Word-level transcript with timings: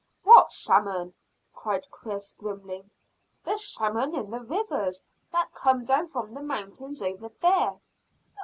"What 0.23 0.49
salmon?" 0.49 1.13
said 1.63 1.85
Chris 1.91 2.33
grimly. 2.33 2.89
"The 3.43 3.55
salmon 3.59 4.15
in 4.15 4.31
the 4.31 4.39
rivers 4.39 5.03
that 5.31 5.53
come 5.53 5.85
down 5.85 6.07
from 6.07 6.33
the 6.33 6.41
mountains 6.41 7.03
over 7.03 7.29
there." 7.43 7.79